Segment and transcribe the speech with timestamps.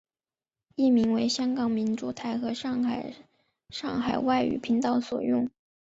[0.75, 3.13] 译名为香港明珠台和上海
[3.69, 5.47] 上海外语频道所用。